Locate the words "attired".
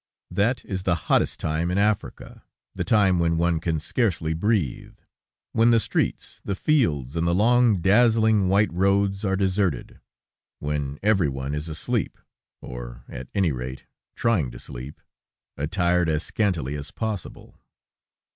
15.55-16.09